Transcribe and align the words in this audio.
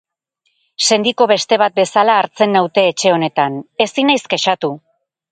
Sendiko 0.93 1.25
beste 1.31 1.59
bat 1.61 1.75
bezala 1.75 2.15
hartzen 2.21 2.57
naute 2.57 2.85
etxe 2.93 3.11
honetan, 3.17 3.59
ezin 3.87 4.09
naiz 4.13 4.23
kexatu. 4.35 4.71